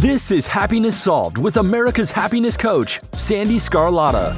[0.00, 4.36] This is Happiness Solved with America's happiness coach, Sandee Sgarlata.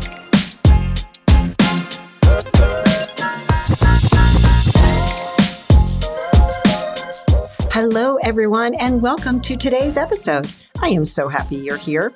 [7.73, 10.48] Hello, everyone, and welcome to today's episode.
[10.81, 12.15] I am so happy you're here.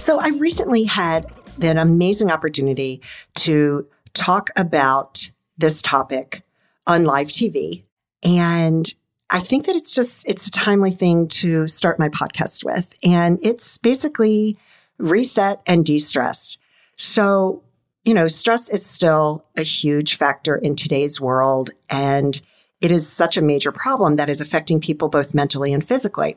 [0.00, 1.30] So, I recently had
[1.60, 3.00] an amazing opportunity
[3.36, 6.42] to talk about this topic
[6.88, 7.84] on live TV.
[8.24, 8.92] And
[9.32, 12.86] I think that it's just it's a timely thing to start my podcast with.
[13.02, 14.58] And it's basically
[14.98, 16.58] reset and de-stress.
[16.98, 17.62] So,
[18.04, 22.40] you know, stress is still a huge factor in today's world and
[22.82, 26.36] it is such a major problem that is affecting people both mentally and physically.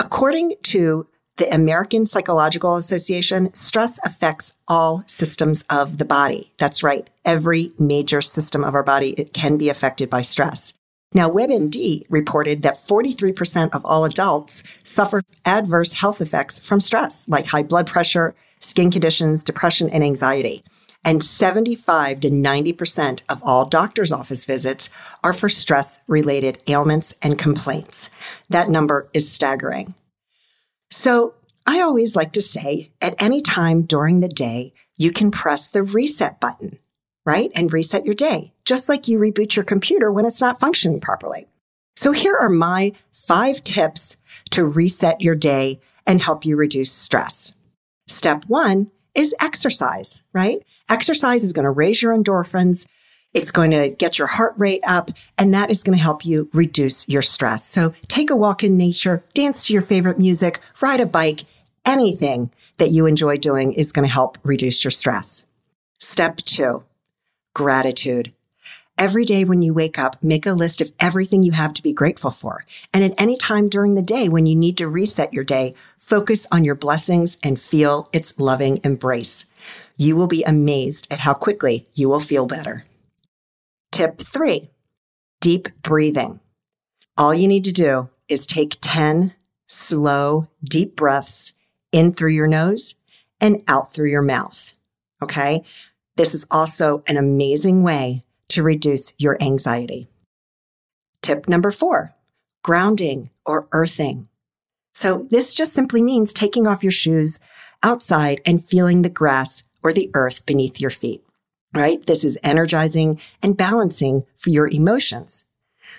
[0.00, 6.50] According to the American Psychological Association, stress affects all systems of the body.
[6.58, 7.08] That's right.
[7.24, 10.74] Every major system of our body it can be affected by stress.
[11.12, 17.46] Now, WebMD reported that 43% of all adults suffer adverse health effects from stress, like
[17.46, 20.62] high blood pressure, skin conditions, depression, and anxiety.
[21.04, 24.90] And 75 to 90% of all doctor's office visits
[25.22, 28.10] are for stress related ailments and complaints.
[28.48, 29.94] That number is staggering.
[30.90, 31.34] So
[31.64, 35.82] I always like to say at any time during the day, you can press the
[35.84, 36.78] reset button
[37.26, 37.50] right?
[37.54, 41.48] And reset your day, just like you reboot your computer when it's not functioning properly.
[41.96, 44.16] So here are my five tips
[44.50, 47.54] to reset your day and help you reduce stress.
[48.06, 50.62] Step one is exercise, right?
[50.88, 52.86] Exercise is going to raise your endorphins.
[53.34, 56.48] It's going to get your heart rate up, and that is going to help you
[56.52, 57.66] reduce your stress.
[57.66, 61.44] So take a walk in nature, dance to your favorite music, ride a bike,
[61.84, 65.46] anything that you enjoy doing is going to help reduce your stress.
[65.98, 66.84] Step two,
[67.56, 68.34] gratitude.
[68.98, 71.94] Every day when you wake up, make a list of everything you have to be
[71.94, 72.66] grateful for.
[72.92, 76.46] And at any time during the day when you need to reset your day, focus
[76.52, 79.46] on your blessings and feel its loving embrace.
[79.96, 82.84] You will be amazed at how quickly you will feel better.
[83.90, 84.68] Tip three,
[85.40, 86.40] deep breathing.
[87.16, 89.32] All you need to do is take 10
[89.64, 91.54] slow, deep breaths
[91.90, 92.96] in through your nose
[93.40, 94.74] and out through your mouth.
[95.22, 95.64] Okay.
[96.16, 100.08] This is also an amazing way to reduce your anxiety.
[101.22, 102.14] Tip number four,
[102.62, 104.28] grounding or earthing.
[104.94, 107.40] So this just simply means taking off your shoes
[107.82, 111.22] outside and feeling the grass or the earth beneath your feet,
[111.74, 112.04] right?
[112.06, 115.46] This is energizing and balancing for your emotions.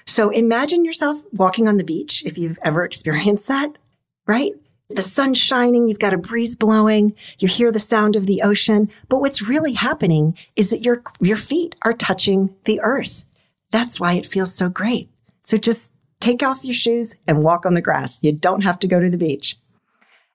[0.05, 3.77] So imagine yourself walking on the beach if you've ever experienced that,
[4.25, 4.53] right?
[4.89, 8.89] The sun's shining, you've got a breeze blowing, you hear the sound of the ocean,
[9.09, 13.25] but what's really happening is that your, your feet are touching the earth.
[13.69, 15.09] That's why it feels so great.
[15.43, 18.23] So just take off your shoes and walk on the grass.
[18.23, 19.57] You don't have to go to the beach.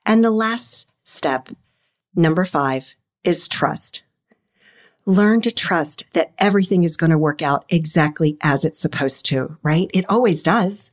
[0.05, 1.49] And the last step,
[2.15, 4.03] number five, is trust.
[5.07, 9.57] Learn to trust that everything is going to work out exactly as it's supposed to,
[9.63, 9.91] right?
[9.95, 10.93] It always does.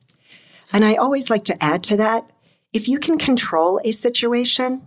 [0.71, 2.29] And I always like to add to that
[2.71, 4.83] if you can control a situation,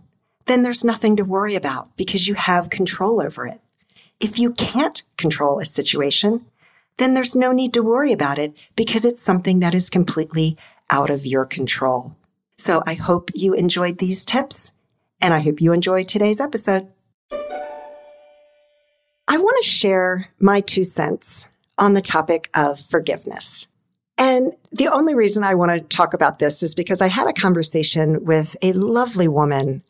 [0.46, 3.60] then there's nothing to worry about because you have control over it.
[4.20, 6.46] If you can't control a situation,
[6.98, 10.56] then there's no need to worry about it because it's something that is completely
[10.90, 12.14] out of your control.
[12.56, 14.72] So I hope you enjoyed these tips
[15.20, 16.88] and I hope you enjoyed today's episode.
[19.26, 21.48] I want to share my two cents
[21.78, 23.66] on the topic of forgiveness.
[24.22, 27.32] And the only reason I want to talk about this is because I had a
[27.32, 29.82] conversation with a lovely woman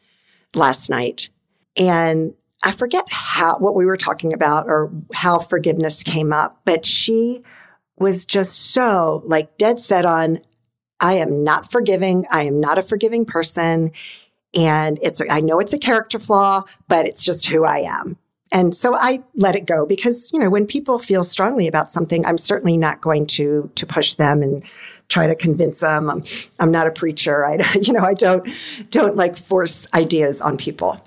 [0.55, 1.29] last night.
[1.77, 2.33] And
[2.63, 7.43] I forget how what we were talking about or how forgiveness came up, but she
[7.99, 10.41] was just so like dead set on
[10.99, 12.25] I am not forgiving.
[12.31, 13.93] I am not a forgiving person.
[14.55, 18.17] And it's, I know it's a character flaw, but it's just who I am.
[18.53, 22.25] And so I let it go because, you know, when people feel strongly about something,
[22.27, 24.63] I'm certainly not going to, to push them and
[25.09, 26.11] try to convince them.
[26.11, 26.23] I'm,
[26.61, 27.47] I'm not a preacher.
[27.47, 28.47] I, you know, I don't,
[28.91, 31.03] don't like force ideas on people.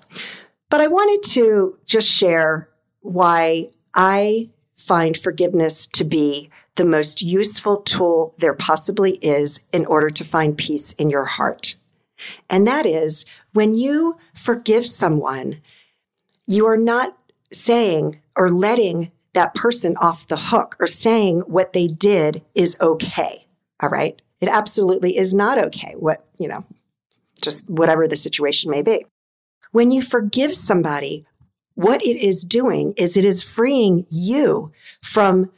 [0.71, 2.67] But I wanted to just share
[3.01, 10.09] why I find forgiveness to be the most useful tool there possibly is in order
[10.09, 11.75] to find peace in your heart.
[12.49, 15.61] And that is when you forgive someone,
[16.47, 17.17] you are not
[17.55, 23.45] saying or letting that person off the hook or saying what they did is okay.
[23.81, 24.21] All right.
[24.41, 25.93] It absolutely is not okay.
[25.97, 26.65] What, you know,
[27.41, 29.05] just whatever the situation may be.
[29.71, 31.25] When you forgive somebody,
[31.75, 34.71] what it is doing is it is freeing you
[35.01, 35.51] from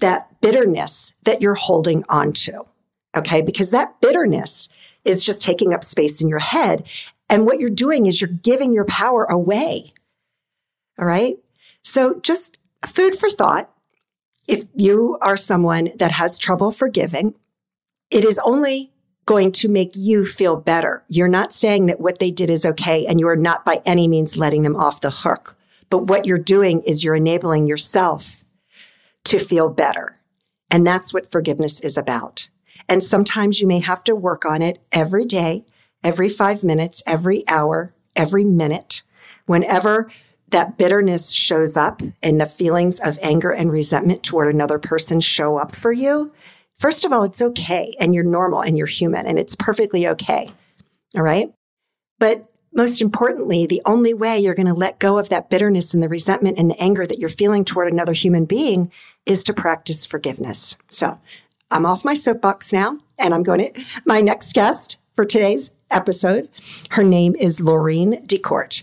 [0.00, 2.66] that bitterness that you're holding on to.
[3.16, 3.40] Okay.
[3.40, 4.74] Because that bitterness
[5.04, 6.86] is just taking up space in your head.
[7.30, 9.92] And what you're doing is you're giving your power away.
[10.98, 11.36] All right.
[11.82, 13.70] So just food for thought.
[14.48, 17.34] If you are someone that has trouble forgiving,
[18.10, 18.92] it is only
[19.26, 21.04] going to make you feel better.
[21.08, 24.06] You're not saying that what they did is okay and you are not by any
[24.06, 25.56] means letting them off the hook.
[25.90, 28.44] But what you're doing is you're enabling yourself
[29.24, 30.20] to feel better.
[30.70, 32.48] And that's what forgiveness is about.
[32.88, 35.64] And sometimes you may have to work on it every day,
[36.04, 39.02] every five minutes, every hour, every minute.
[39.46, 40.10] Whenever
[40.50, 45.58] that bitterness shows up and the feelings of anger and resentment toward another person show
[45.58, 46.32] up for you,
[46.76, 50.48] first of all, it's okay and you're normal and you're human and it's perfectly okay.
[51.16, 51.52] All right.
[52.18, 56.02] But most importantly, the only way you're going to let go of that bitterness and
[56.02, 58.92] the resentment and the anger that you're feeling toward another human being
[59.24, 60.76] is to practice forgiveness.
[60.90, 61.18] So
[61.70, 66.48] I'm off my soapbox now, and I'm going to my next guest for today's episode.
[66.90, 68.82] Her name is Loreen de Kort.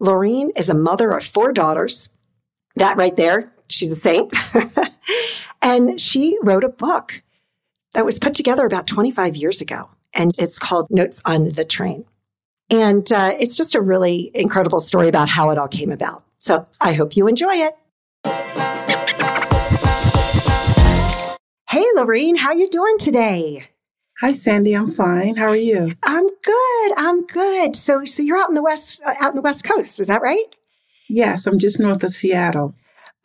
[0.00, 2.10] Loreen is a mother of four daughters.
[2.76, 4.32] That right there, she's a saint.
[5.62, 7.22] and she wrote a book
[7.94, 12.04] that was put together about 25 years ago, and it's called Notes on the Train.
[12.68, 16.24] And uh, it's just a really incredible story about how it all came about.
[16.36, 17.74] So I hope you enjoy it.
[21.70, 23.68] Hey, Loreen, how you doing today?
[24.22, 24.74] Hi, Sandee.
[24.74, 25.36] I'm fine.
[25.36, 25.90] How are you?
[26.02, 26.92] I'm good.
[26.96, 27.76] I'm good.
[27.76, 30.22] So, so you're out in the west, uh, out in the west coast, is that
[30.22, 30.44] right?
[31.10, 32.74] Yes, I'm just north of Seattle.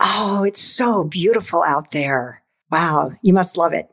[0.00, 2.42] Oh, it's so beautiful out there.
[2.70, 3.88] Wow, you must love it.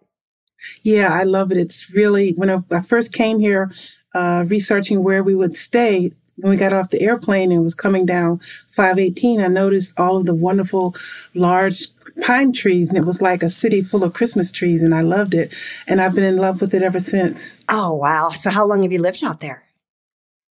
[0.83, 1.57] Yeah, I love it.
[1.57, 3.71] It's really when I, I first came here,
[4.13, 6.11] uh, researching where we would stay.
[6.37, 10.25] When we got off the airplane and was coming down 518, I noticed all of
[10.25, 10.95] the wonderful
[11.33, 11.87] large
[12.21, 15.33] pine trees and it was like a city full of Christmas trees and I loved
[15.33, 15.53] it.
[15.87, 17.57] And I've been in love with it ever since.
[17.69, 18.29] Oh, wow.
[18.29, 19.63] So how long have you lived out there?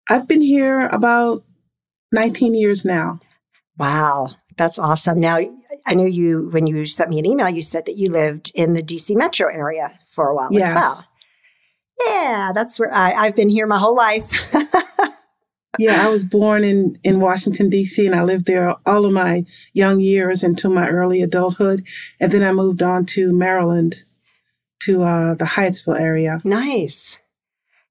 [0.10, 1.44] I've been here about
[2.14, 3.20] 19 years now.
[3.78, 4.36] Wow.
[4.58, 5.20] That's awesome.
[5.20, 5.40] Now,
[5.86, 8.74] I know you, when you sent me an email, you said that you lived in
[8.74, 10.70] the DC metro area for a while yes.
[10.70, 11.06] as well.
[12.08, 14.32] Yeah, that's where I, I've been here my whole life.
[15.80, 19.44] yeah, I was born in, in Washington, D.C., and I lived there all of my
[19.74, 21.82] young years until my early adulthood.
[22.20, 24.04] And then I moved on to Maryland,
[24.84, 26.40] to uh, the Hyattsville area.
[26.44, 27.20] Nice.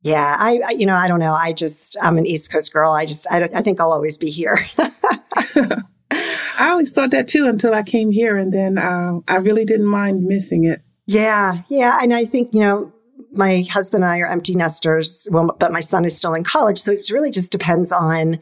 [0.02, 1.32] Yeah, I, I, you know, I don't know.
[1.32, 2.92] I just, I'm an East Coast girl.
[2.92, 4.66] I just, I, I think I'll always be here.
[6.58, 9.86] I always thought that too until I came here, and then uh, I really didn't
[9.86, 10.80] mind missing it.
[11.06, 12.92] Yeah, yeah, and I think you know
[13.36, 16.78] my husband and I are empty nesters, well, but my son is still in college.
[16.78, 18.40] So it really just depends on,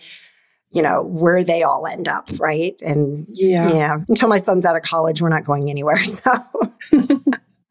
[0.71, 2.77] you know, where they all end up, right?
[2.83, 6.03] And yeah, yeah until my son's out of college, we're not going anywhere.
[6.05, 6.31] So,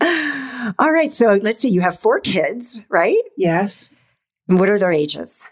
[0.79, 1.12] all right.
[1.12, 1.69] So let's see.
[1.69, 3.22] You have four kids, right?
[3.38, 3.91] Yes.
[4.48, 5.48] And what are their ages?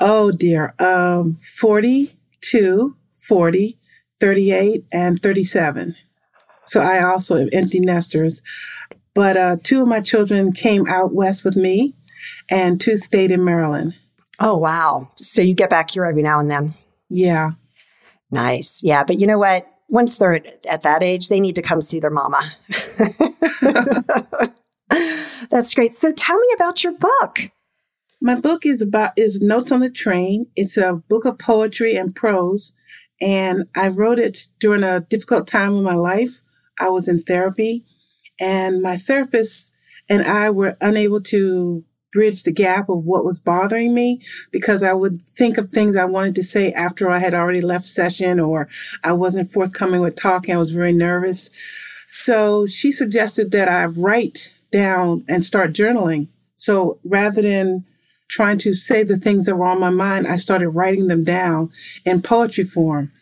[0.00, 0.74] Oh, dear.
[0.78, 3.78] Um, 42, 40,
[4.20, 5.96] 38, and 37.
[6.66, 8.42] So I also have empty nesters.
[9.14, 11.94] But uh, two of my children came out west with me,
[12.50, 13.94] and two stayed in Maryland.
[14.40, 15.10] Oh, wow.
[15.16, 16.74] So you get back here every now and then?
[17.10, 17.50] Yeah.
[18.30, 18.82] Nice.
[18.84, 19.04] Yeah.
[19.04, 19.66] But you know what?
[19.90, 22.52] Once they're at that age, they need to come see their mama.
[25.50, 25.94] That's great.
[25.94, 27.40] So tell me about your book.
[28.20, 30.46] My book is about is Notes on the Train.
[30.56, 32.74] It's a book of poetry and prose,
[33.20, 36.42] and I wrote it during a difficult time in my life.
[36.80, 37.84] I was in therapy,
[38.40, 39.74] and my therapist
[40.08, 44.92] and I were unable to bridge the gap of what was bothering me because I
[44.94, 48.68] would think of things I wanted to say after I had already left session or
[49.04, 50.54] I wasn't forthcoming with talking.
[50.54, 51.50] I was very nervous.
[52.06, 56.28] So she suggested that I write down and start journaling.
[56.54, 57.84] So rather than
[58.28, 61.70] trying to say the things that were on my mind, I started writing them down
[62.04, 63.12] in poetry form.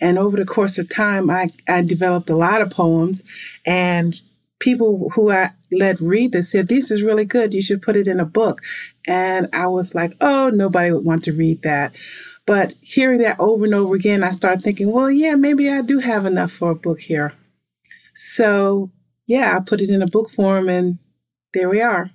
[0.00, 3.24] And over the course of time, I, I developed a lot of poems
[3.64, 4.20] and
[4.64, 7.52] people who I let read this said, This is really good.
[7.52, 8.60] You should put it in a book.
[9.06, 11.94] And I was like, Oh, nobody would want to read that.
[12.46, 15.98] But hearing that over and over again, I started thinking, Well, yeah, maybe I do
[15.98, 17.34] have enough for a book here.
[18.14, 18.90] So,
[19.26, 20.98] yeah, I put it in a book form and
[21.52, 22.10] there we are.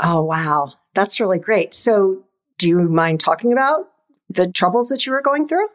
[0.00, 0.72] Oh, wow.
[0.94, 1.72] That's really great.
[1.74, 2.24] So,
[2.58, 3.88] do you mind talking about
[4.28, 5.68] the troubles that you were going through?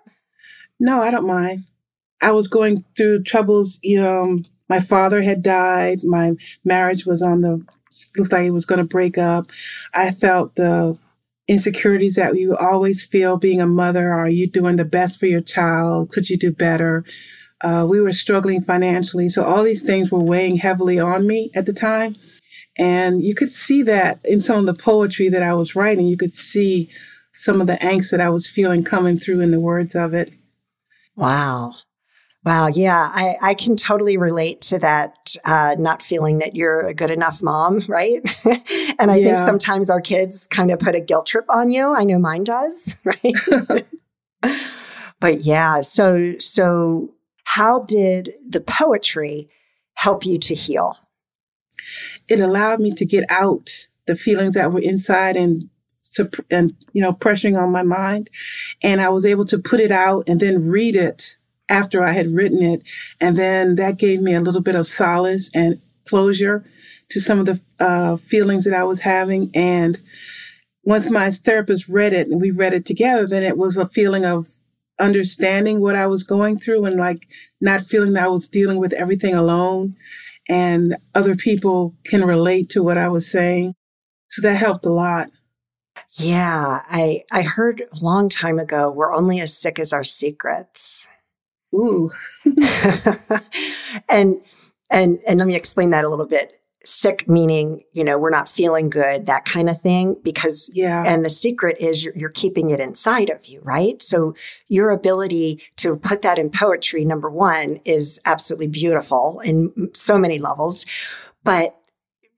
[0.79, 1.63] No, I don't mind.
[2.21, 5.99] I was going through troubles, you know, my father had died.
[6.03, 6.33] My
[6.63, 7.65] marriage was on the,
[8.17, 9.51] looked like it was going to break up.
[9.93, 10.97] I felt the
[11.47, 14.09] insecurities that you always feel being a mother.
[14.11, 16.09] Are you doing the best for your child?
[16.09, 17.05] Could you do better?
[17.61, 19.29] Uh, we were struggling financially.
[19.29, 22.15] So all these things were weighing heavily on me at the time.
[22.77, 26.05] And you could see that in some of the poetry that I was writing.
[26.05, 26.91] You could see
[27.33, 30.31] some of the angst that I was feeling coming through in the words of it.
[31.15, 31.75] Wow.
[32.47, 32.67] Wow.
[32.67, 33.11] Yeah.
[33.13, 37.43] I, I can totally relate to that, uh, not feeling that you're a good enough
[37.43, 38.21] mom, right?
[38.45, 39.35] and I yeah.
[39.35, 41.93] think sometimes our kids kind of put a guilt trip on you.
[41.93, 43.35] I know mine does, right?
[45.19, 45.81] but yeah.
[45.81, 47.13] So, so
[47.43, 49.49] how did the poetry
[49.95, 50.95] help you to heal?
[52.29, 55.63] It allowed me to get out the feelings that were inside and
[56.49, 58.29] and you know pressuring on my mind
[58.81, 61.36] and i was able to put it out and then read it
[61.69, 62.83] after I had written it.
[63.19, 66.65] And then that gave me a little bit of solace and closure
[67.09, 69.51] to some of the uh, feelings that I was having.
[69.53, 69.97] And
[70.83, 74.25] once my therapist read it and we read it together, then it was a feeling
[74.25, 74.47] of
[74.99, 77.27] understanding what I was going through and like
[77.61, 79.95] not feeling that I was dealing with everything alone
[80.49, 83.75] and other people can relate to what I was saying.
[84.27, 85.27] So that helped a lot.
[86.13, 91.07] Yeah, I I heard a long time ago we're only as sick as our secrets.
[91.75, 92.09] Ooh.
[94.09, 94.41] and
[94.89, 96.53] and and let me explain that a little bit.
[96.83, 100.15] Sick meaning, you know, we're not feeling good, that kind of thing.
[100.23, 104.01] Because yeah, and the secret is you're, you're keeping it inside of you, right?
[104.01, 104.35] So
[104.67, 110.39] your ability to put that in poetry, number one, is absolutely beautiful in so many
[110.39, 110.85] levels.
[111.43, 111.77] But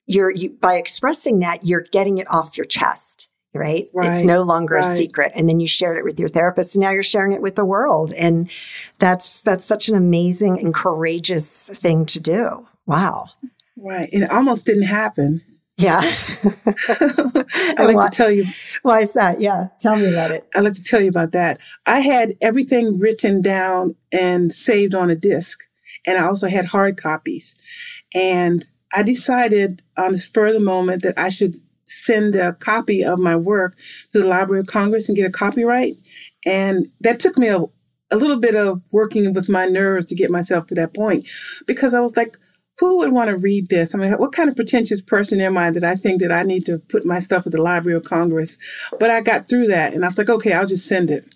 [0.08, 3.88] you're you, by expressing that, you're getting it off your chest right?
[3.94, 4.14] right?
[4.14, 4.86] It's no longer right.
[4.86, 5.32] a secret.
[5.36, 7.66] And then you shared it with your therapist and now you're sharing it with the
[7.66, 8.14] world.
[8.14, 8.50] And
[9.00, 12.68] that's that's such an amazing and courageous thing to do.
[12.86, 13.30] Wow.
[13.78, 14.10] Right.
[14.12, 15.42] It almost didn't happen.
[15.78, 16.02] Yeah.
[16.44, 18.46] I like why, to tell you.
[18.82, 19.40] Why is that?
[19.40, 19.70] Yeah.
[19.80, 20.46] Tell me about it.
[20.54, 21.60] I'd like to tell you about that.
[21.86, 25.60] I had everything written down and saved on a disc.
[26.06, 27.58] And I also had hard copies.
[28.14, 31.56] And I decided on the spur of the moment that I should
[31.90, 33.76] send a copy of my work
[34.14, 35.96] to the Library of Congress and get a copyright.
[36.46, 37.60] And that took me a,
[38.12, 41.28] a little bit of working with my nerves to get myself to that point
[41.68, 42.38] because I was like,
[42.80, 43.94] who would want to read this?
[43.94, 46.66] I mean, what kind of pretentious person am I that I think that I need
[46.68, 48.58] to put my stuff at the Library of Congress?
[49.00, 51.36] But I got through that and I was like, okay, I'll just send it.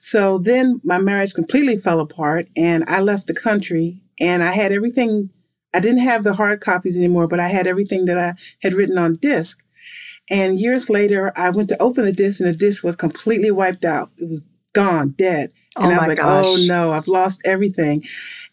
[0.00, 4.72] So then my marriage completely fell apart and I left the country and I had
[4.72, 5.30] everything.
[5.74, 8.96] I didn't have the hard copies anymore, but I had everything that I had written
[8.96, 9.62] on disc.
[10.30, 13.84] And years later, I went to open the disc and the disc was completely wiped
[13.84, 14.10] out.
[14.18, 15.50] It was gone, dead.
[15.76, 16.46] Oh and oh I was like, oh, gosh.
[16.46, 18.04] oh no, I've lost everything.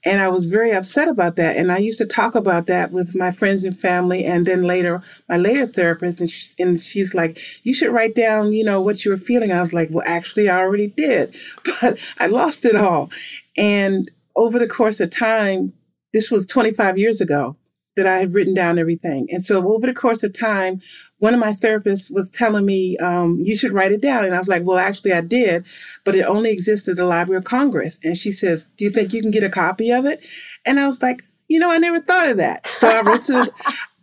[0.06, 1.58] And I was very upset about that.
[1.58, 4.24] And I used to talk about that with my friends and family.
[4.24, 8.54] And then later, my later therapist, and, she, and she's like, you should write down,
[8.54, 9.52] you know, what you were feeling.
[9.52, 11.36] I was like, well, actually, I already did,
[11.82, 13.10] but I lost it all.
[13.58, 15.74] And over the course of time,
[16.14, 17.58] this was 25 years ago
[17.96, 19.28] that I had written down everything.
[19.32, 20.82] And so over the course of time,
[21.20, 24.26] one of my therapists was telling me, um, you should write it down.
[24.26, 25.66] And I was like, well, actually I did,
[26.04, 27.98] but it only exists at the Library of Congress.
[28.04, 30.26] And she says, do you think you can get a copy of it?
[30.66, 32.66] And I was like, you know, I never thought of that.
[32.68, 33.52] So I wrote to,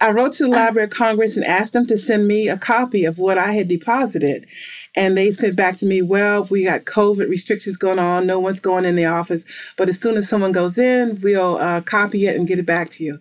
[0.00, 3.04] I wrote to the Library of Congress and asked them to send me a copy
[3.04, 4.46] of what I had deposited.
[4.94, 8.28] And they said back to me, well, we got COVID restrictions going on.
[8.28, 9.44] No one's going in the office.
[9.76, 12.90] But as soon as someone goes in, we'll uh, copy it and get it back
[12.90, 13.18] to you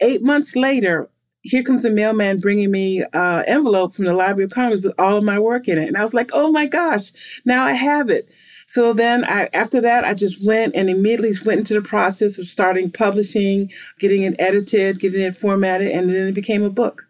[0.00, 1.08] eight months later,
[1.42, 4.94] here comes a mailman bringing me an uh, envelope from the Library of Congress with
[4.98, 5.86] all of my work in it.
[5.86, 7.12] And I was like, oh my gosh,
[7.44, 8.28] now I have it.
[8.66, 12.46] So then I, after that, I just went and immediately went into the process of
[12.46, 17.06] starting publishing, getting it edited, getting it formatted, and then it became a book.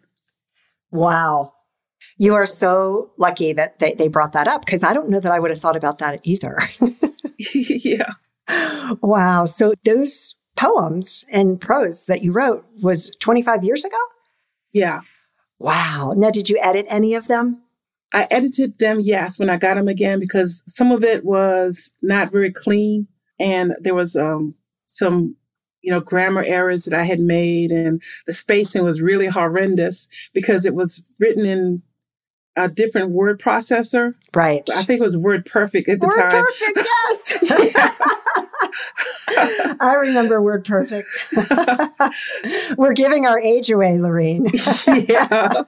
[0.91, 1.53] Wow.
[2.19, 5.31] You are so lucky that they, they brought that up because I don't know that
[5.31, 6.59] I would have thought about that either.
[7.53, 8.11] yeah.
[9.01, 9.45] Wow.
[9.45, 13.97] So those poems and prose that you wrote was 25 years ago?
[14.73, 15.01] Yeah.
[15.59, 16.13] Wow.
[16.17, 17.61] Now, did you edit any of them?
[18.13, 22.31] I edited them, yes, when I got them again, because some of it was not
[22.31, 23.07] very clean.
[23.39, 24.55] And there was um,
[24.87, 25.35] some,
[25.81, 30.65] you know, grammar errors that I had made, and the spacing was really horrendous because
[30.65, 31.83] it was written in
[32.55, 34.13] a different word processor.
[34.33, 34.67] Right.
[34.75, 36.43] I think it was Word Perfect at the Word time.
[36.43, 36.87] Perfect,
[37.77, 38.97] yes.
[39.79, 41.07] I remember Word Perfect.
[42.77, 44.49] We're giving our age away, Loreen.
[45.09, 45.63] yeah.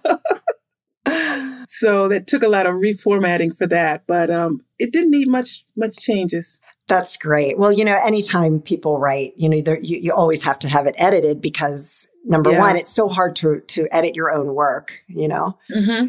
[1.66, 5.66] so that took a lot of reformatting for that, but um, it didn't need much
[5.76, 6.62] much changes.
[6.88, 7.58] That's great.
[7.60, 10.96] Well, you know, anytime people write, you know, you, you always have to have it
[10.98, 12.60] edited because number Yeah.
[12.60, 15.00] one, it's so hard to to edit your own work.
[15.08, 16.08] You know, Mm-hmm.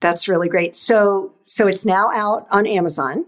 [0.00, 0.76] that's really great.
[0.76, 3.24] So, so it's now out on Amazon,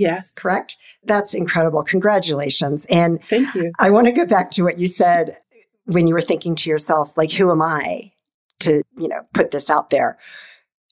[0.00, 0.78] Yes, correct?
[1.04, 1.82] That's incredible.
[1.82, 2.86] Congratulations.
[2.86, 3.70] And thank you.
[3.78, 5.36] I want to go back to what you said
[5.84, 8.12] when you were thinking to yourself, like, who am I
[8.60, 10.18] to, you know, put this out there?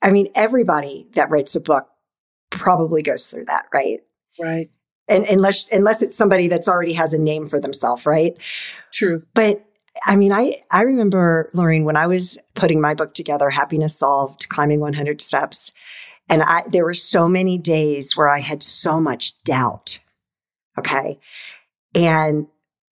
[0.03, 1.89] I mean, everybody that writes a book
[2.51, 4.01] probably goes through that, right?
[4.39, 4.69] Right,
[5.09, 8.37] And unless unless it's somebody that's already has a name for themselves, right?
[8.93, 9.23] true.
[9.35, 9.65] But
[10.07, 14.49] I mean, I I remember Lorraine when I was putting my book together, Happiness Solved,
[14.49, 15.73] Climbing 100 Steps,
[16.29, 20.01] and I there were so many days where I had so much doubt.
[20.79, 21.19] Okay,
[21.95, 22.47] and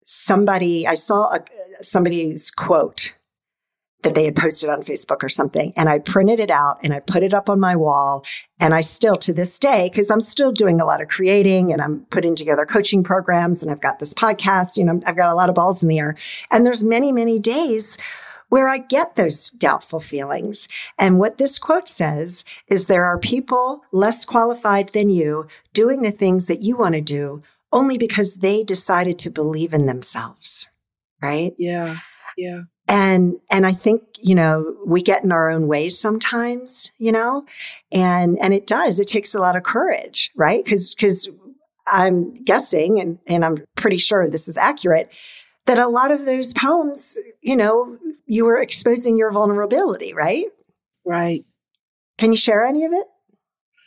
[0.04, 1.44] somebody I saw a,
[1.80, 3.14] somebody's quote
[4.02, 7.00] that they had posted on Facebook or something, and I printed it out and I
[7.00, 8.24] put it up on my wall,
[8.60, 11.82] and I still to this day because I'm still doing a lot of creating and
[11.82, 15.34] I'm putting together coaching programs and I've got this podcast, you know, I've got a
[15.34, 16.16] lot of balls in the air.
[16.50, 17.98] And there's many, many days
[18.52, 20.68] where I get those doubtful feelings.
[20.99, 26.11] And what this quote says is there are people less qualified than you doing the
[26.11, 27.42] things that you want to do
[27.73, 30.68] only because they decided to believe in themselves.
[31.23, 31.54] Right.
[31.56, 32.00] Yeah,
[32.37, 37.11] yeah, And, and I think, you know, we get in our own ways sometimes, you
[37.11, 37.47] know,
[37.90, 40.62] and, and it does, it takes a lot of courage, right?
[40.66, 41.26] Cause, cause
[41.87, 45.09] I'm guessing, and, and I'm pretty sure this is accurate,
[45.66, 50.47] that a lot of those poems, you know, you were exposing your vulnerability, right?
[51.07, 51.45] right.
[52.19, 53.07] Can you share any of it?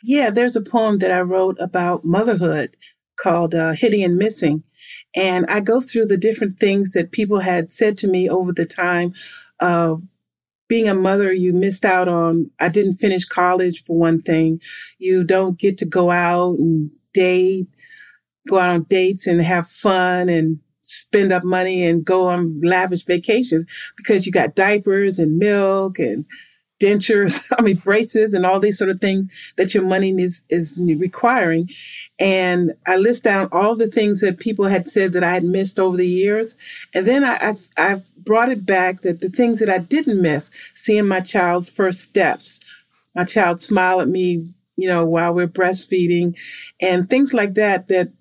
[0.02, 2.76] Yeah, there's a poem that I wrote about motherhood
[3.18, 4.62] called uh, Hitting and Missing.
[5.14, 8.66] And I go through the different things that people had said to me over the
[8.66, 9.14] time.
[9.58, 9.96] Uh,
[10.68, 14.60] being a mother, you missed out on, I didn't finish college for one thing.
[14.98, 17.68] You don't get to go out and date,
[18.48, 23.04] go out on dates and have fun and spend up money and go on lavish
[23.04, 26.24] vacations because you got diapers and milk and
[26.80, 30.78] dentures, I mean braces and all these sort of things that your money is is
[30.78, 31.68] requiring.
[32.18, 35.78] And I list down all the things that people had said that I had missed
[35.78, 36.56] over the years.
[36.94, 40.50] And then I, I I've brought it back that the things that I didn't miss,
[40.74, 42.60] seeing my child's first steps,
[43.14, 46.38] my child smile at me, you know, while we're breastfeeding
[46.80, 48.12] and things like that that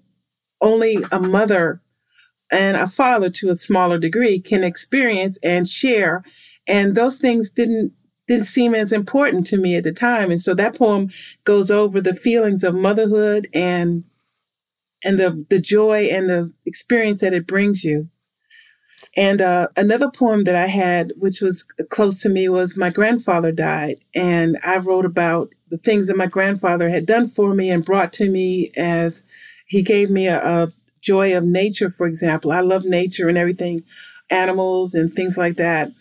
[0.62, 1.82] only a mother
[2.52, 6.24] and a father to a smaller degree can experience and share.
[6.68, 7.94] And those things didn't
[8.28, 10.32] didn't seem as important to me at the time.
[10.32, 11.10] And so that poem
[11.44, 14.04] goes over the feelings of motherhood and
[15.04, 18.10] and the the joy and the experience that it brings you.
[19.18, 23.52] And uh, another poem that I had, which was close to me, was my grandfather
[23.52, 27.86] died, and I wrote about the things that my grandfather had done for me and
[27.86, 29.24] brought to me as
[29.68, 30.74] he gave me a, a
[31.06, 31.90] joy of nature.
[31.90, 33.84] For example, I love nature and everything,
[34.30, 35.92] animals and things like that.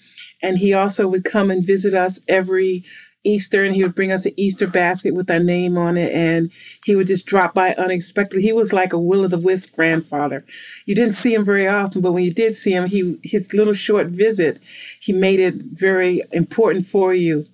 [0.42, 2.84] And he also would come and visit us every
[3.26, 6.12] Easter and he would bring us an Easter basket with our name on it.
[6.12, 6.50] And
[6.84, 8.42] he would just drop by unexpectedly.
[8.42, 10.44] He was like a will o' the wisp grandfather.
[10.86, 13.74] You didn't see him very often, but when you did see him, he, his little
[13.74, 14.60] short visit,
[15.00, 17.46] he made it very important for you.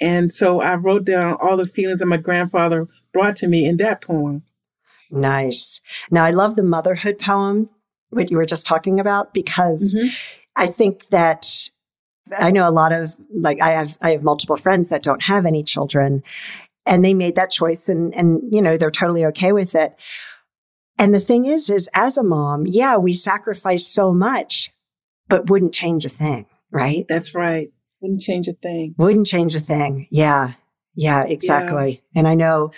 [0.00, 3.76] And so I wrote down all the feelings that my grandfather brought to me in
[3.78, 4.42] that poem.
[5.12, 5.80] Nice.
[6.10, 7.68] Now, I love the motherhood poem,
[8.10, 10.10] what you were just talking about, because Mhm.
[10.56, 11.46] I think that
[12.38, 15.44] I know a lot of like I have I have multiple friends that don't have
[15.44, 16.22] any children
[16.86, 19.94] and they made that choice and and you know they're totally okay with it.
[20.98, 24.70] And the thing is is as a mom, yeah, we sacrifice so much
[25.28, 27.06] but wouldn't change a thing, right?
[27.08, 27.68] That's right.
[28.00, 28.94] Wouldn't change a thing.
[28.98, 30.06] Wouldn't change a thing.
[30.10, 30.52] Yeah.
[30.94, 32.02] Yeah, exactly.
[32.14, 32.70] And I know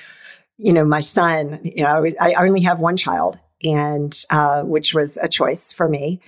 [0.58, 4.62] you know my son, you know I was I only have one child and uh
[4.62, 6.20] which was a choice for me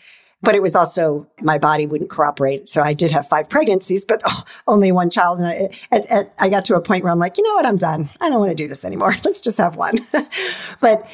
[0.43, 2.69] but it was also my body wouldn't cooperate.
[2.69, 5.41] So I did have five pregnancies, but oh, only one child.
[5.41, 7.67] And I, at, at, I got to a point where I'm like, you know what,
[7.67, 8.11] I'm done.
[8.21, 9.15] I don't want to do this anymore.
[9.25, 10.07] Let's just have one.
[10.81, 11.09] but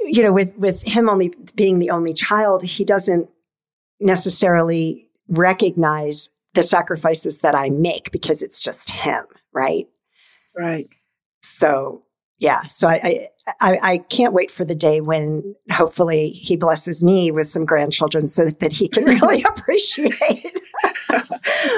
[0.00, 3.28] you know, with with him only being the only child, he doesn't
[4.00, 9.88] necessarily recognize the sacrifices that I make because it's just him, right?
[10.56, 10.88] Right.
[11.42, 12.02] So
[12.38, 13.28] yeah, so I,
[13.60, 18.28] I, I can't wait for the day when hopefully he blesses me with some grandchildren
[18.28, 20.12] so that he can really appreciate.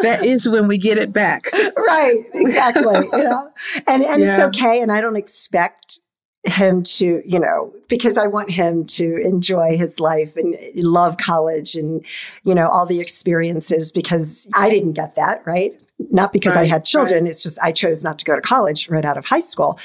[0.02, 2.24] that is when we get it back, right?
[2.34, 3.06] Exactly.
[3.12, 3.50] You know?
[3.86, 4.32] and and yeah.
[4.32, 6.00] it's okay, and I don't expect
[6.44, 11.74] him to, you know, because I want him to enjoy his life and love college
[11.74, 12.04] and,
[12.44, 15.78] you know, all the experiences because I didn't get that, right?
[16.10, 17.24] Not because right, I had children.
[17.24, 17.30] Right.
[17.30, 19.78] It's just I chose not to go to college right out of high school.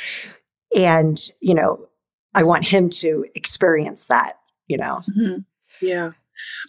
[0.76, 1.88] And, you know,
[2.36, 5.02] I want him to experience that, you know.
[5.10, 5.40] Mm-hmm.
[5.82, 6.12] Yeah.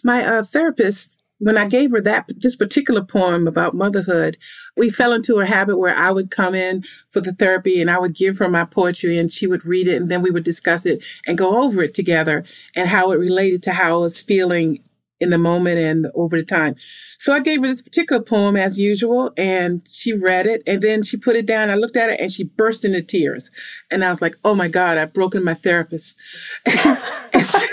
[0.03, 4.37] My uh, therapist, when I gave her that this particular poem about motherhood,
[4.77, 7.99] we fell into a habit where I would come in for the therapy and I
[7.99, 10.85] would give her my poetry and she would read it and then we would discuss
[10.85, 14.79] it and go over it together and how it related to how I was feeling
[15.19, 16.75] in the moment and over the time.
[17.17, 21.03] So I gave her this particular poem as usual and she read it and then
[21.03, 21.69] she put it down.
[21.69, 23.51] I looked at it and she burst into tears.
[23.89, 26.19] And I was like, oh my God, I've broken my therapist.
[26.65, 27.67] and, she,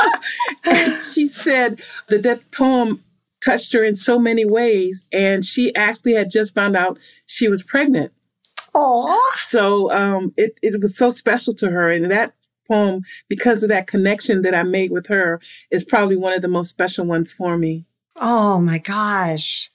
[0.64, 3.02] and she said that that poem
[3.44, 5.06] touched her in so many ways.
[5.12, 8.12] And she actually had just found out she was pregnant.
[8.74, 9.16] Aww.
[9.46, 11.88] So um, it, it was so special to her.
[11.88, 12.34] And that
[12.68, 16.48] poem because of that connection that I made with her is probably one of the
[16.48, 17.86] most special ones for me.
[18.16, 19.70] Oh my gosh.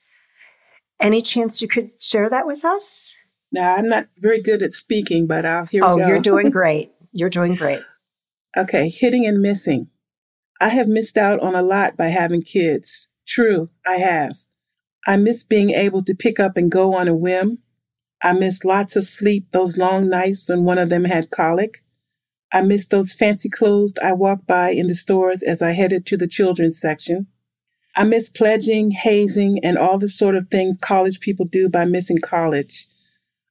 [1.02, 3.16] Any chance you could share that with us?
[3.52, 6.92] Now, I'm not very good at speaking, but I'll hear Oh, you're doing great.
[7.12, 7.80] You're doing great.
[8.58, 9.88] okay, hitting and missing.
[10.62, 13.08] I have missed out on a lot by having kids.
[13.26, 14.34] True, I have.
[15.08, 17.60] I miss being able to pick up and go on a whim.
[18.22, 21.78] I miss lots of sleep those long nights when one of them had colic.
[22.52, 26.18] I missed those fancy clothes I walked by in the stores as I headed to
[26.18, 27.28] the children's section.
[27.96, 32.20] I miss pledging, hazing, and all the sort of things college people do by missing
[32.20, 32.88] college.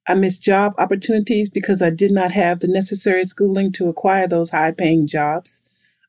[0.08, 4.50] I miss job opportunities because I did not have the necessary schooling to acquire those
[4.50, 5.62] high paying jobs.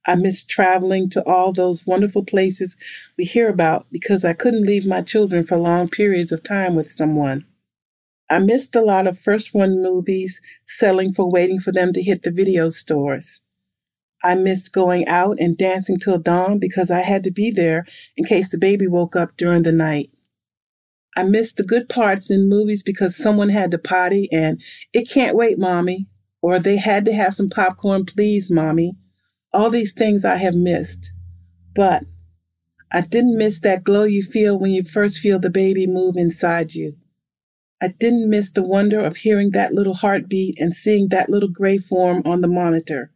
[0.07, 2.77] I miss traveling to all those wonderful places
[3.17, 6.89] we hear about because I couldn't leave my children for long periods of time with
[6.91, 7.45] someone.
[8.29, 12.21] I missed a lot of first run movies selling for waiting for them to hit
[12.21, 13.41] the video stores.
[14.23, 17.85] I missed going out and dancing till dawn because I had to be there
[18.17, 20.09] in case the baby woke up during the night.
[21.15, 24.61] I missed the good parts in movies because someone had to potty and
[24.93, 26.07] it can't wait, mommy,
[26.41, 28.93] or they had to have some popcorn, please, mommy.
[29.51, 31.11] All these things I have missed.
[31.73, 32.03] But
[32.91, 36.75] I didn't miss that glow you feel when you first feel the baby move inside
[36.75, 36.95] you.
[37.81, 41.77] I didn't miss the wonder of hearing that little heartbeat and seeing that little gray
[41.77, 43.11] form on the monitor.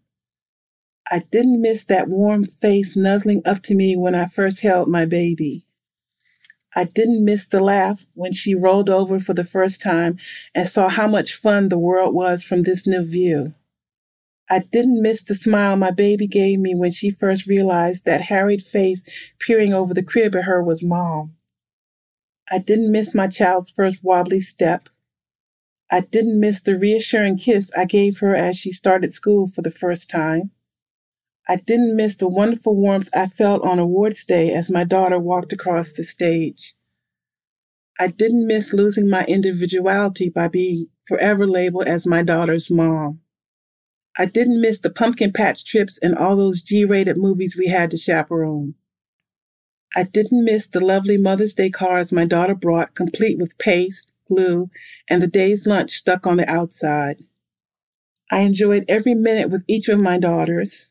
[1.11, 5.05] I didn't miss that warm face nuzzling up to me when I first held my
[5.05, 5.65] baby.
[6.75, 10.17] I didn't miss the laugh when she rolled over for the first time
[10.55, 13.53] and saw how much fun the world was from this new view.
[14.49, 18.61] I didn't miss the smile my baby gave me when she first realized that harried
[18.61, 19.03] face
[19.39, 21.35] peering over the crib at her was mom.
[22.51, 24.89] I didn't miss my child's first wobbly step.
[25.91, 29.71] I didn't miss the reassuring kiss I gave her as she started school for the
[29.71, 30.51] first time.
[31.47, 35.53] I didn't miss the wonderful warmth I felt on awards day as my daughter walked
[35.53, 36.75] across the stage.
[37.99, 43.19] I didn't miss losing my individuality by being forever labeled as my daughter's mom.
[44.17, 47.91] I didn't miss the pumpkin patch trips and all those G rated movies we had
[47.91, 48.75] to chaperone.
[49.95, 54.69] I didn't miss the lovely Mother's Day cards my daughter brought, complete with paste, glue,
[55.09, 57.17] and the day's lunch stuck on the outside.
[58.31, 60.87] I enjoyed every minute with each of my daughters.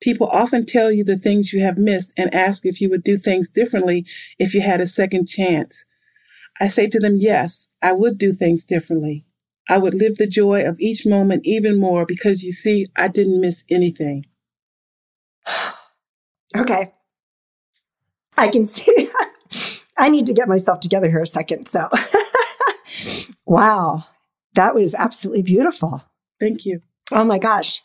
[0.00, 3.16] People often tell you the things you have missed and ask if you would do
[3.16, 4.04] things differently
[4.38, 5.86] if you had a second chance.
[6.60, 9.24] I say to them, yes, I would do things differently.
[9.68, 13.40] I would live the joy of each moment even more because you see, I didn't
[13.40, 14.26] miss anything.
[16.56, 16.92] okay.
[18.40, 19.10] I can see.
[19.96, 21.68] I need to get myself together here a second.
[21.68, 21.88] So,
[23.44, 24.04] wow,
[24.54, 26.02] that was absolutely beautiful.
[26.40, 26.80] Thank you.
[27.12, 27.82] Oh my gosh.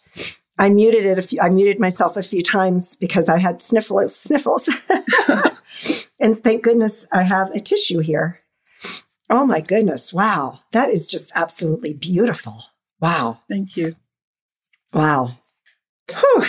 [0.58, 4.16] I muted it a few, I muted myself a few times because I had sniffles,
[4.16, 4.70] sniffles.
[6.20, 8.40] and thank goodness I have a tissue here.
[9.30, 10.14] Oh my goodness.
[10.14, 10.60] Wow.
[10.72, 12.64] That is just absolutely beautiful.
[13.02, 13.40] Wow.
[13.50, 13.94] Thank you.
[14.94, 15.32] Wow.
[16.10, 16.46] Whew.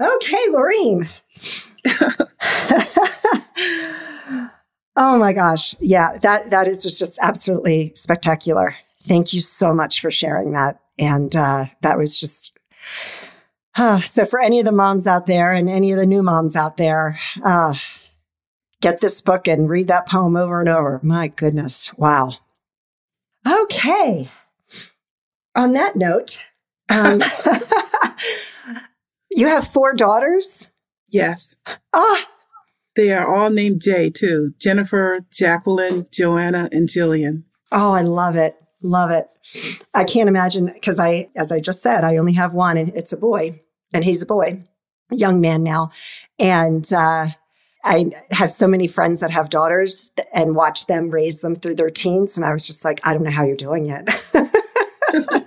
[0.00, 1.10] Okay, Loreen.
[4.96, 5.74] oh my gosh.
[5.80, 8.74] Yeah, that that is just, just absolutely spectacular.
[9.04, 10.80] Thank you so much for sharing that.
[10.98, 12.52] And uh, that was just
[13.76, 16.54] uh, so for any of the moms out there and any of the new moms
[16.54, 17.74] out there, uh,
[18.80, 21.00] get this book and read that poem over and over.
[21.02, 21.92] My goodness.
[21.96, 22.34] Wow.
[23.46, 24.28] Okay.
[25.56, 26.44] On that note,
[26.88, 27.20] um,
[29.30, 30.70] you have four daughters?
[31.14, 31.56] Yes.
[31.92, 32.28] Ah,
[32.96, 37.44] They are all named Jay, too Jennifer, Jacqueline, Joanna, and Jillian.
[37.72, 38.56] oh, I love it.
[38.82, 39.26] Love it.
[39.94, 43.12] I can't imagine because I, as I just said, I only have one and it's
[43.12, 43.60] a boy
[43.94, 44.62] and he's a boy,
[45.10, 45.90] a young man now.
[46.38, 47.28] And, uh,
[47.86, 51.90] I have so many friends that have daughters and watch them raise them through their
[51.90, 52.36] teens.
[52.36, 54.08] And I was just like, I don't know how you're doing it.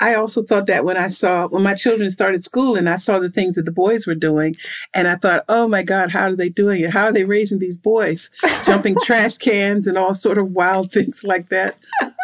[0.00, 3.18] I also thought that when I saw when my children started school and I saw
[3.18, 4.56] the things that the boys were doing,
[4.92, 6.90] and I thought, oh my God, how are they doing it?
[6.90, 8.30] How are they raising these boys?
[8.64, 11.76] Jumping trash cans and all sort of wild things like that.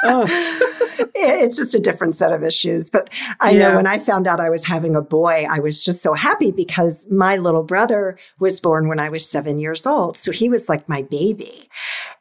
[0.04, 0.26] Oh,
[1.14, 2.90] it's just a different set of issues.
[2.90, 3.08] But
[3.40, 3.68] I Yeah.
[3.70, 6.50] know when I found out I was having a boy, I was just so happy
[6.50, 10.16] because my little brother was born when I was seven years old.
[10.16, 11.68] So he was like my baby.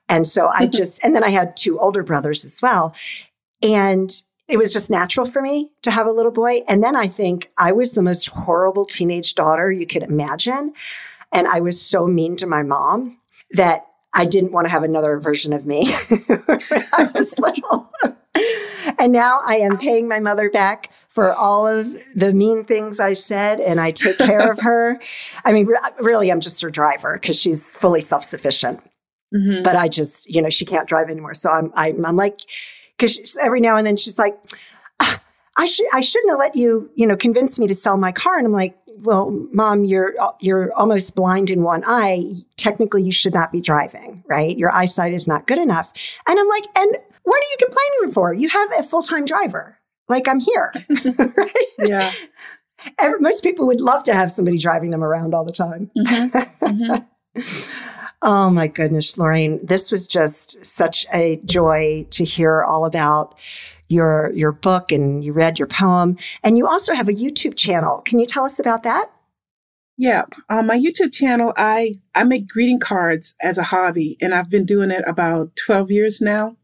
[0.07, 2.93] And so I just, and then I had two older brothers as well.
[3.61, 4.11] And
[4.49, 6.63] it was just natural for me to have a little boy.
[6.67, 10.73] And then I think I was the most horrible teenage daughter you could imagine.
[11.31, 13.19] And I was so mean to my mom
[13.51, 13.85] that
[14.15, 15.91] I didn't want to have another version of me
[16.27, 16.43] when
[16.97, 17.91] I was little.
[18.97, 23.13] and now I am paying my mother back for all of the mean things I
[23.13, 24.99] said, and I take care of her.
[25.45, 28.79] I mean, re- really, I'm just her driver because she's fully self sufficient.
[29.33, 29.63] Mhm.
[29.63, 31.35] But I just, you know, she can't drive anymore.
[31.35, 32.39] So I'm, I'm, I'm like,
[32.99, 34.37] because every now and then she's like,
[34.99, 35.21] "Ah,
[35.57, 38.37] I should, I shouldn't have let you, you know, convince me to sell my car.
[38.37, 42.33] And I'm like, well, mom, you're, you're almost blind in one eye.
[42.57, 44.57] Technically, you should not be driving, right?
[44.57, 45.91] Your eyesight is not good enough.
[46.27, 48.33] And I'm like, and what are you complaining for?
[48.33, 49.77] You have a full time driver.
[50.09, 50.71] Like I'm here,
[51.37, 51.65] right?
[51.79, 52.11] yeah.
[52.97, 55.91] Every, most people would love to have somebody driving them around all the time.
[55.97, 56.31] Mhm.
[56.61, 57.05] Mhm.
[58.21, 63.35] Oh my goodness, Lorraine, this was just such a joy to hear all about
[63.87, 68.01] your your book and you read your poem and you also have a YouTube channel.
[68.01, 69.09] Can you tell us about that?
[69.97, 74.49] Yeah, on my YouTube channel, I I make greeting cards as a hobby, and I've
[74.49, 76.55] been doing it about twelve years now.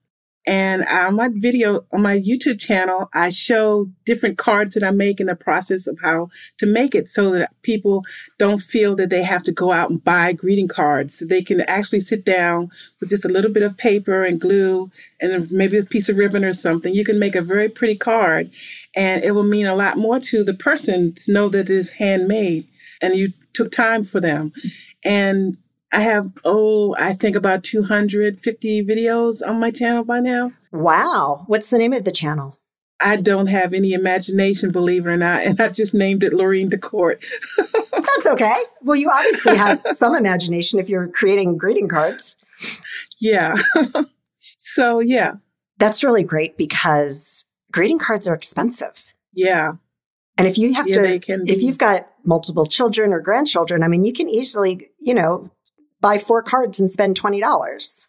[0.47, 5.19] And on my video on my YouTube channel, I show different cards that I make
[5.19, 6.29] in the process of how
[6.59, 8.03] to make it, so that people
[8.37, 11.19] don't feel that they have to go out and buy greeting cards.
[11.19, 15.51] They can actually sit down with just a little bit of paper and glue and
[15.51, 16.93] maybe a piece of ribbon or something.
[16.93, 18.51] You can make a very pretty card,
[18.95, 21.93] and it will mean a lot more to the person to know that it is
[21.93, 22.67] handmade
[23.01, 24.53] and you took time for them.
[25.03, 25.57] And
[25.91, 30.51] I have, oh, I think about 250 videos on my channel by now.
[30.71, 31.43] Wow.
[31.47, 32.57] What's the name of the channel?
[33.01, 36.69] I don't have any imagination, believe it or not, and I just named it Loreen
[36.69, 37.23] de Kort.
[37.91, 38.55] That's okay.
[38.81, 42.37] Well, you obviously have some imagination if you're creating greeting cards.
[43.19, 43.55] yeah.
[44.57, 45.33] so, yeah,
[45.77, 49.05] That's really great because greeting cards are expensive.
[49.33, 49.73] yeah,
[50.37, 53.83] And if you have yeah, to they can if you've got multiple children or grandchildren,
[53.83, 55.51] I mean, you can easily, you know,
[56.05, 58.07] buy four cards and spend $20.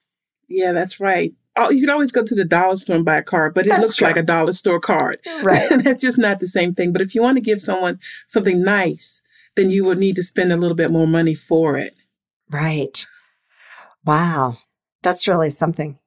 [0.51, 1.33] Yeah, that's right.
[1.57, 3.71] Oh, you can always go to the dollar store and buy a card, but it
[3.71, 4.07] That's looks true.
[4.07, 5.17] like a dollar store card.
[5.43, 5.83] Right.
[5.83, 6.93] That's just not the same thing.
[6.93, 9.23] But if you want to give someone something nice,
[9.55, 11.95] then you would need to spend a little bit more money for it.
[12.51, 13.07] Right.
[14.05, 14.59] Wow.
[15.03, 15.99] That's really something.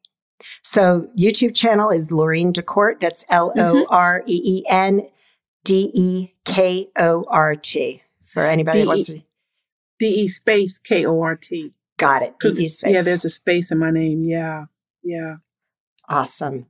[0.64, 3.00] So YouTube channel is Loreen de Kort.
[3.00, 3.60] That's mm-hmm.
[3.60, 5.10] L O R E E N
[5.64, 8.04] D E K O R T.
[8.26, 9.24] For anybody that wants to
[9.98, 11.74] D E space K O R T.
[12.00, 12.34] got it.
[12.40, 12.84] D 'Cause- space.
[12.94, 14.24] Yeah, there's a space in my name.
[14.24, 14.66] Yeah.
[15.04, 15.36] Yeah.
[16.10, 16.66] awesome.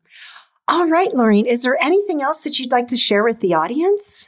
[0.67, 4.27] All right, Loreen, is there anything else that you'd like to share with the audience?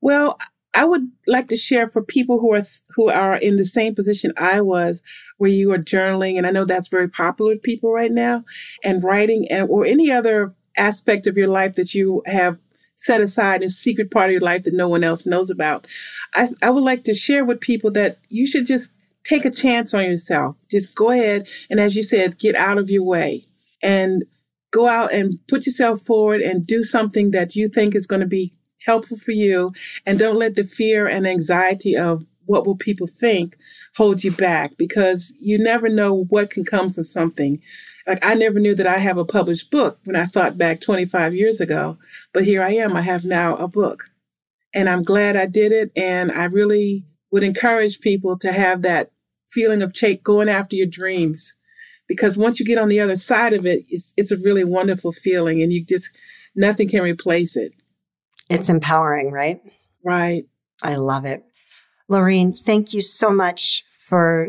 [0.00, 0.38] Well,
[0.72, 2.62] I would like to share for people who are
[2.96, 5.02] who are in the same position I was,
[5.38, 8.44] where you are journaling, and I know that's very popular with people right now,
[8.82, 12.56] and writing, and or any other aspect of your life that you have
[12.96, 15.86] set aside a secret part of your life that no one else knows about.
[16.34, 18.92] I, I would like to share with people that you should just
[19.24, 20.56] take a chance on yourself.
[20.70, 23.42] Just go ahead and, as you said, get out of your way
[23.82, 24.24] and
[24.70, 28.26] go out and put yourself forward and do something that you think is going to
[28.26, 28.52] be
[28.84, 29.72] helpful for you.
[30.06, 33.56] And don't let the fear and anxiety of what will people think
[33.96, 37.60] hold you back because you never know what can come from something.
[38.06, 41.34] Like I never knew that I have a published book when I thought back 25
[41.34, 41.96] years ago,
[42.34, 42.96] but here I am.
[42.96, 44.04] I have now a book
[44.74, 45.90] and I'm glad I did it.
[45.96, 49.10] And I really would encourage people to have that
[49.54, 51.56] feeling of ch- going after your dreams
[52.08, 55.12] because once you get on the other side of it, it's, it's a really wonderful
[55.12, 56.10] feeling and you just,
[56.54, 57.72] nothing can replace it.
[58.50, 59.60] It's empowering, right?
[60.04, 60.44] Right.
[60.82, 61.44] I love it.
[62.10, 64.48] Loreen, thank you so much for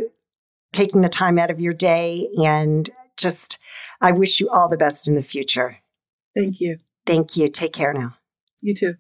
[0.73, 3.57] taking the time out of your day and just
[4.01, 5.77] I wish you all the best in the future.
[6.35, 6.77] Thank you.
[7.05, 7.47] Thank you.
[7.47, 8.15] Take care now.
[8.61, 8.93] You too.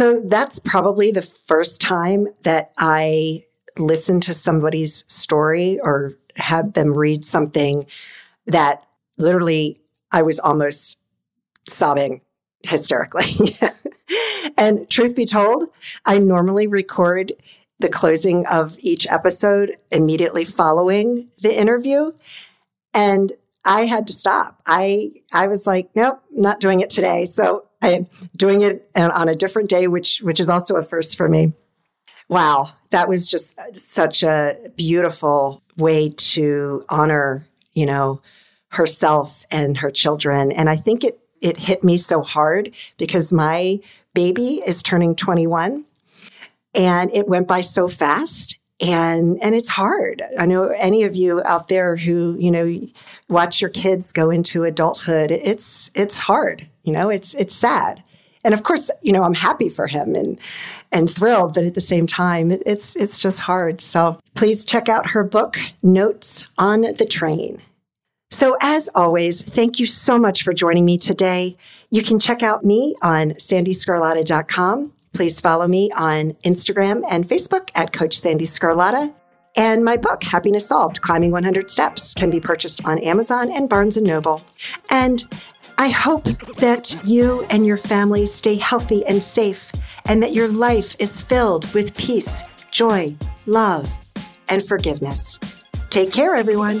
[0.00, 3.44] So that's probably the first time that I
[3.78, 7.84] listened to somebody's story or had them read something
[8.46, 8.82] that
[9.18, 9.78] literally
[10.10, 11.02] I was almost
[11.68, 12.22] sobbing
[12.62, 13.58] hysterically.
[14.56, 15.66] and truth be told,
[16.06, 17.34] I normally record
[17.78, 22.12] the closing of each episode immediately following the interview.
[22.94, 23.34] And
[23.66, 24.62] I had to stop.
[24.64, 27.26] I I was like, nope, not doing it today.
[27.26, 31.28] So I'm doing it on a different day, which which is also a first for
[31.28, 31.52] me.
[32.28, 38.20] Wow, that was just such a beautiful way to honor, you know,
[38.68, 40.52] herself and her children.
[40.52, 43.80] And I think it it hit me so hard because my
[44.14, 45.84] baby is turning 21
[46.74, 50.22] and it went by so fast and and it's hard.
[50.38, 52.80] I know any of you out there who you know
[53.28, 58.02] watch your kids go into adulthood it's it's hard you know it's it's sad.
[58.42, 60.38] And of course you know i'm happy for him and
[60.92, 63.80] and thrilled but at the same time it's it's just hard.
[63.80, 67.60] So please check out her book notes on the train.
[68.30, 71.56] So as always thank you so much for joining me today.
[71.90, 77.92] You can check out me on sandeesgarlata.com Please follow me on Instagram and Facebook at
[77.92, 79.12] Coach Sandee Sgarlata.
[79.56, 83.96] And my book, Happiness Solved Climbing 100 Steps, can be purchased on Amazon and Barnes
[83.96, 84.42] and Noble.
[84.90, 85.24] And
[85.76, 86.24] I hope
[86.56, 89.72] that you and your family stay healthy and safe,
[90.04, 93.14] and that your life is filled with peace, joy,
[93.46, 93.90] love,
[94.48, 95.40] and forgiveness.
[95.90, 96.80] Take care, everyone.